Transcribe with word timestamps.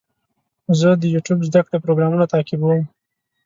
زه 0.79 0.89
د 1.01 1.03
یوټیوب 1.13 1.39
زده 1.47 1.61
کړې 1.65 1.77
پروګرامونه 1.83 2.25
تعقیبوم. 2.33 2.81